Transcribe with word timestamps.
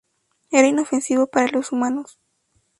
Era 0.49 0.67
inofensivo 0.67 1.27
para 1.27 1.49
los 1.49 1.71
humanos. 1.71 2.17